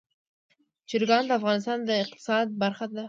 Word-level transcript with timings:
چرګان 0.89 1.23
د 1.27 1.31
افغانستان 1.39 1.79
د 1.85 1.89
اقتصاد 2.03 2.45
برخه 2.61 2.85
ده. 2.93 2.99